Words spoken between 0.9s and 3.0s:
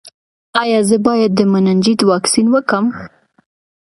باید د مننجیت واکسین وکړم؟